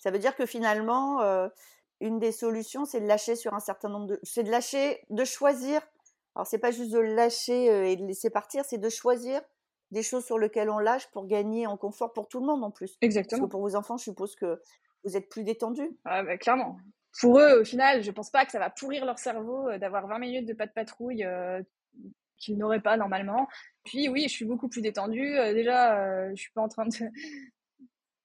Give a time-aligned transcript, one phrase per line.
[0.00, 1.20] Ça veut dire que finalement,
[2.00, 5.24] une des solutions, c'est de lâcher sur un certain nombre de, c'est de lâcher, de
[5.24, 5.80] choisir.
[6.34, 9.40] Alors c'est pas juste de lâcher et de laisser partir, c'est de choisir
[9.90, 12.70] des choses sur lesquelles on lâche pour gagner en confort pour tout le monde en
[12.70, 12.96] plus.
[13.00, 13.40] Exactement.
[13.40, 14.62] Parce que pour vos enfants, je suppose que
[15.04, 15.82] vous êtes plus détendu.
[16.04, 16.78] Ah bah, clairement.
[17.20, 20.18] Pour eux, au final, je pense pas que ça va pourrir leur cerveau d'avoir 20
[20.20, 21.26] minutes de pas de patrouille
[22.38, 23.48] qu'ils n'auraient pas normalement.
[23.84, 25.32] Puis oui, je suis beaucoup plus détendue.
[25.52, 26.94] déjà, je suis pas en train de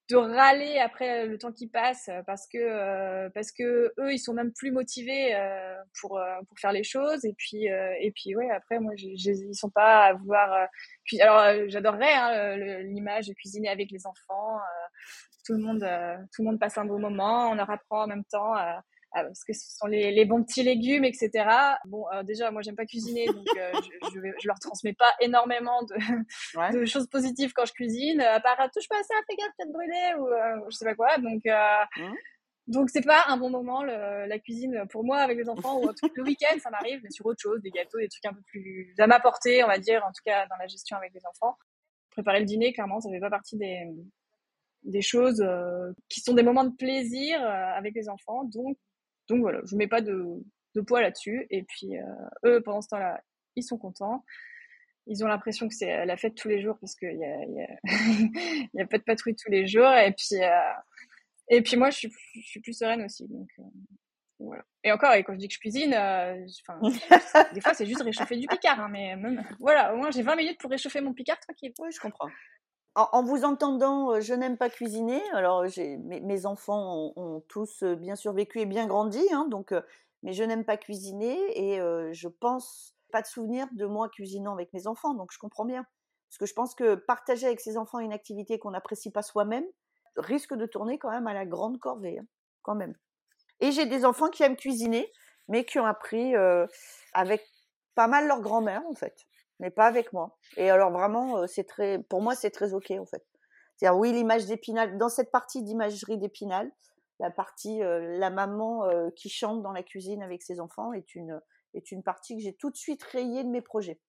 [0.10, 4.34] de râler après le temps qui passe parce que euh, parce que eux ils sont
[4.34, 7.26] même plus motivés euh, pour euh, pour faire les choses.
[7.26, 10.68] Et puis et puis ouais après moi ils sont pas à vouloir
[11.04, 14.60] puis alors j'adorerais hein, l'image de cuisiner avec les enfants
[15.46, 15.88] tout le monde
[16.34, 18.82] tout le monde passe un bon moment on leur apprend en même temps ah,
[19.24, 21.48] parce que ce sont les, les, bons petits légumes, etc.
[21.86, 25.12] Bon, euh, déjà, moi, j'aime pas cuisiner, donc euh, je, je, je, leur transmets pas
[25.22, 25.96] énormément de,
[26.80, 28.20] de, choses positives quand je cuisine.
[28.22, 30.96] À part, touche pas à ça, fais gaffe, peut-être brûler, ou euh, je sais pas
[30.96, 31.18] quoi.
[31.18, 32.14] Donc, mmh.
[32.68, 35.80] donc c'est pas un bon moment le, la cuisine pour moi avec les enfants.
[35.80, 38.42] Ou le week-end, ça m'arrive, mais sur autre chose, des gâteaux, des trucs un peu
[38.48, 41.26] plus à ma portée, on va dire, en tout cas dans la gestion avec les
[41.26, 41.58] enfants.
[42.12, 43.88] Préparer le dîner, clairement, ça fait pas partie des
[44.84, 45.44] des choses
[46.10, 48.44] qui sont des moments de plaisir avec les enfants.
[48.44, 48.78] Donc,
[49.28, 50.44] donc voilà, je mets pas de,
[50.76, 51.48] de poids là-dessus.
[51.50, 52.04] Et puis euh,
[52.46, 53.22] eux, pendant ce temps-là,
[53.56, 54.24] ils sont contents.
[55.08, 57.62] Ils ont l'impression que c'est la fête tous les jours parce qu'il y a, y,
[57.62, 57.68] a,
[58.74, 59.92] y a pas de patrouille tous les jours.
[59.94, 60.74] Et puis, euh,
[61.50, 63.28] et puis moi, je suis, je suis plus sereine aussi.
[63.28, 63.64] Donc, euh,
[64.40, 64.64] voilà.
[64.84, 65.92] Et encore, et quand je dis que je cuisine,
[67.54, 68.80] des fois c'est juste réchauffer du picard.
[68.80, 71.74] Hein, mais même, voilà, au moins j'ai 20 minutes pour réchauffer mon picard tranquille.
[71.80, 72.30] Oui, je comprends
[72.96, 75.22] en, vous entendant, je n'aime pas cuisiner.
[75.34, 79.74] Alors, mes, mes, enfants ont, tous bien survécu et bien grandi, hein, donc,
[80.24, 81.80] mais je n'aime pas cuisiner et
[82.14, 85.86] je pense pas de souvenir de moi cuisinant avec mes enfants, donc je comprends bien.
[86.30, 89.66] Parce que je pense que partager avec ses enfants une activité qu'on n'apprécie pas soi-même
[90.18, 92.26] risque de tourner quand même à la grande corvée, hein,
[92.62, 92.96] quand même.
[93.60, 95.12] Et j'ai des enfants qui aiment cuisiner,
[95.48, 96.34] mais qui ont appris
[97.14, 97.46] avec
[97.94, 99.26] pas mal leur grand-mère, en fait
[99.60, 100.38] mais pas avec moi.
[100.58, 103.26] Et alors vraiment, c'est très, pour moi, c'est très ok en fait.
[103.76, 106.72] C'est-à-dire oui, l'image d'Épinal, dans cette partie d'imagerie d'Épinal,
[107.20, 111.40] la partie la maman qui chante dans la cuisine avec ses enfants est une
[111.74, 114.00] est une partie que j'ai tout de suite rayée de mes projets.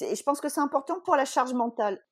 [0.00, 2.04] Et je pense que c'est important pour la charge mentale.